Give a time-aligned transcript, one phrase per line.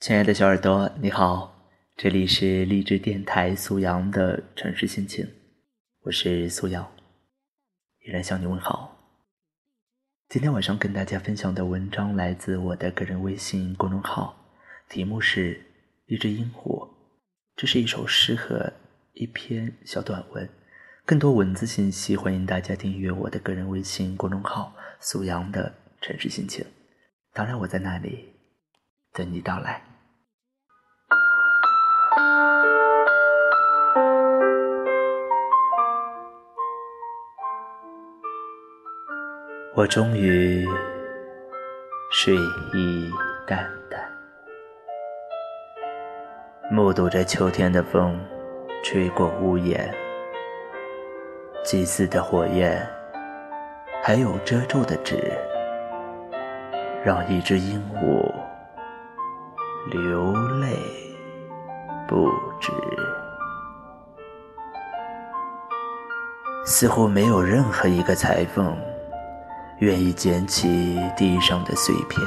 [0.00, 1.52] 亲爱的小耳朵，你好，
[1.96, 5.28] 这里是励志电台苏阳的城市心情，
[6.02, 6.88] 我是苏阳，
[8.06, 8.96] 依然向你问好。
[10.28, 14.36] 今天晚上跟大家分享的文章来自我的个人微信公众号，
[14.88, 15.54] 题目是
[16.06, 16.86] 《一只鹦鹉》，
[17.56, 18.72] 这是一首诗和
[19.14, 20.48] 一篇小短文。
[21.04, 26.64] 更多文字信息，欢迎大家订阅我的个人微信公众号“苏阳的城市心情”。
[27.34, 28.32] 当然，我在那里
[29.12, 29.82] 等你到来。
[39.78, 40.66] 我终于
[42.10, 42.34] 睡
[42.74, 43.12] 意
[43.46, 44.00] 淡淡，
[46.68, 48.18] 目睹着秋天的风
[48.82, 49.94] 吹过屋檐，
[51.62, 52.84] 祭祀的火焰，
[54.02, 55.32] 还有遮住的纸，
[57.04, 58.28] 让一只鹦鹉
[59.92, 60.76] 流泪
[62.08, 62.72] 不止。
[66.64, 68.76] 似乎没有任何一个裁缝。
[69.80, 72.20] 愿意捡起地上的碎片，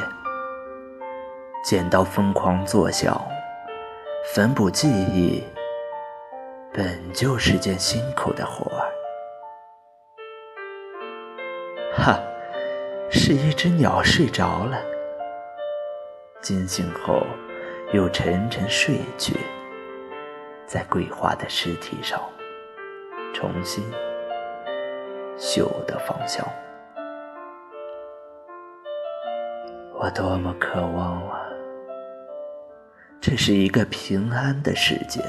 [1.65, 3.21] 剪刀疯狂作响。
[4.33, 5.43] 缝补记忆
[6.71, 8.87] 本就是件辛苦的活儿。
[11.93, 12.17] 哈，
[13.09, 14.77] 是一只鸟睡着了，
[16.39, 17.21] 惊醒后
[17.91, 19.35] 又沉沉睡去，
[20.65, 22.17] 在桂花的尸体上
[23.33, 23.83] 重新
[25.37, 26.47] 嗅得芳香。
[30.03, 31.47] 我多么渴望啊！
[33.21, 35.21] 这是一个平安的世界，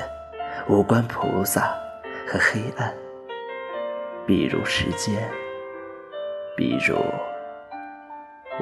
[0.66, 1.78] 无关菩萨
[2.26, 2.90] 和黑暗，
[4.26, 5.30] 比如时间，
[6.56, 6.96] 比如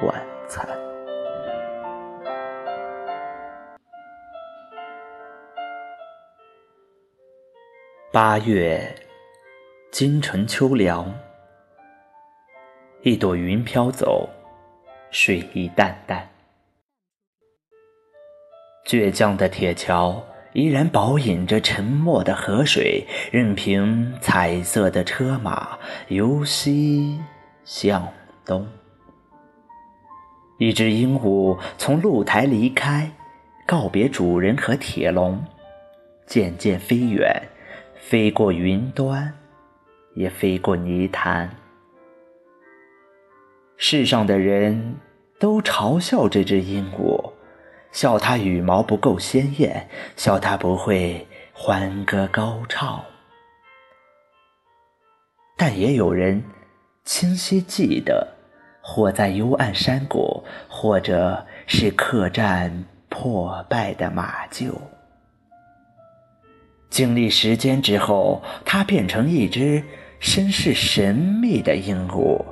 [0.05, 0.66] 晚餐。
[8.11, 8.83] 八月，
[9.93, 11.15] 金城秋凉，
[13.03, 14.28] 一朵云飘走。
[15.10, 16.28] 睡意淡淡，
[18.87, 25.76] 倔强的铁桥依然饱饮着沉默的河水，任凭彩色的车马
[26.09, 27.20] 由西
[27.65, 28.06] 向
[28.44, 28.66] 东。
[30.59, 33.10] 一只鹦鹉从露台离开，
[33.66, 35.44] 告别主人和铁笼，
[36.25, 37.43] 渐渐飞远，
[37.97, 39.32] 飞过云端，
[40.15, 41.50] 也飞过泥潭。
[43.83, 44.97] 世上的人
[45.39, 47.33] 都嘲笑这只鹦鹉，
[47.91, 53.03] 笑它羽毛不够鲜艳，笑它不会欢歌高唱。
[55.57, 56.45] 但也有人
[57.07, 58.29] 清晰记得，
[58.83, 64.75] 或在幽暗山谷，或者是客栈破败的马厩。
[66.91, 69.83] 经历时间之后，它变成一只
[70.19, 72.45] 身世神秘的鹦鹉。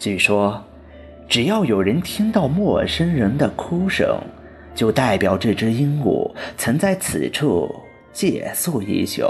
[0.00, 0.64] 据说，
[1.28, 4.18] 只要有人听到陌生人的哭声，
[4.74, 7.70] 就代表这只鹦鹉曾在此处
[8.10, 9.22] 借宿一宿。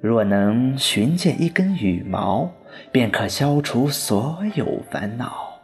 [0.00, 2.48] 若能寻见一根羽毛，
[2.92, 5.60] 便可消除所有烦恼。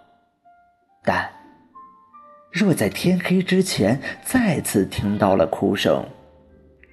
[1.04, 1.30] 但
[2.50, 6.04] 若在天黑之前再次听到了哭声，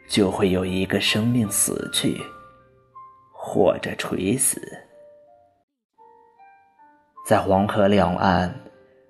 [0.08, 2.22] 就会有一个生命死去，
[3.34, 4.62] 或者垂死。
[7.28, 8.56] 在黄河两岸，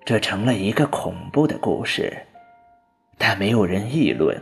[0.04, 2.12] 这成了一个恐怖的故事，
[3.16, 4.36] 但没有人议论。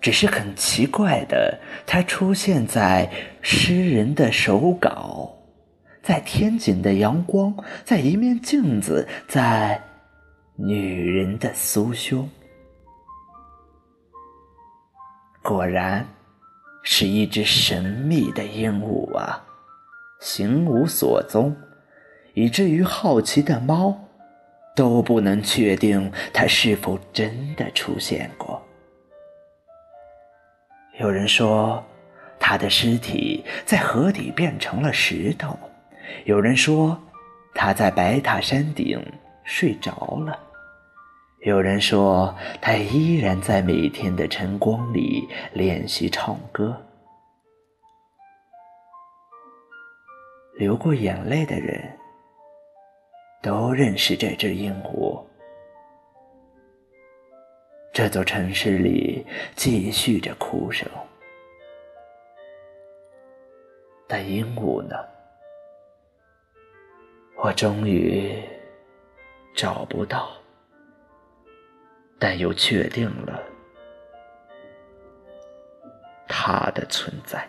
[0.00, 1.56] 只是很奇怪的，
[1.86, 3.08] 它出现在
[3.40, 5.32] 诗人的手稿，
[6.02, 9.80] 在天井的阳光，在一面镜子，在
[10.56, 12.28] 女人的酥胸。
[15.40, 16.04] 果然，
[16.82, 19.40] 是一只神秘的鹦鹉啊，
[20.18, 21.54] 行无所踪。
[22.38, 23.92] 以至于好奇的猫
[24.76, 28.62] 都不能确定它是否真的出现过。
[31.00, 31.84] 有人说，
[32.38, 35.48] 它的尸体在河底变成了石头；
[36.26, 36.96] 有人说，
[37.56, 39.04] 它在白塔山顶
[39.42, 39.90] 睡着
[40.24, 40.38] 了；
[41.40, 46.80] 有人说，它依然在每天的晨光里练习唱歌。
[50.56, 51.98] 流过眼泪的人。
[53.42, 55.24] 都认识这只鹦鹉。
[57.92, 60.88] 这座城市里继续着哭声，
[64.06, 64.96] 但鹦鹉呢？
[67.36, 68.42] 我终于
[69.54, 70.30] 找不到。
[72.20, 73.40] 但又确定了
[76.26, 77.48] 他的存在。